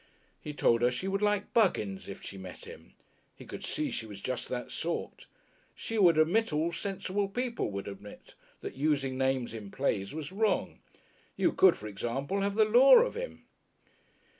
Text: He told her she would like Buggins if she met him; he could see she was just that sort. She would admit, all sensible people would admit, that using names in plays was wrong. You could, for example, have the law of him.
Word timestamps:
He 0.41 0.51
told 0.51 0.81
her 0.81 0.89
she 0.89 1.07
would 1.07 1.21
like 1.21 1.53
Buggins 1.53 2.07
if 2.09 2.23
she 2.23 2.35
met 2.35 2.65
him; 2.65 2.95
he 3.35 3.45
could 3.45 3.63
see 3.63 3.91
she 3.91 4.07
was 4.07 4.19
just 4.19 4.49
that 4.49 4.71
sort. 4.71 5.27
She 5.75 5.99
would 5.99 6.17
admit, 6.17 6.51
all 6.51 6.71
sensible 6.71 7.27
people 7.27 7.69
would 7.69 7.87
admit, 7.87 8.33
that 8.61 8.73
using 8.73 9.15
names 9.15 9.53
in 9.53 9.69
plays 9.69 10.11
was 10.11 10.31
wrong. 10.31 10.79
You 11.37 11.51
could, 11.51 11.77
for 11.77 11.85
example, 11.85 12.41
have 12.41 12.55
the 12.55 12.65
law 12.65 12.95
of 12.97 13.13
him. 13.13 13.43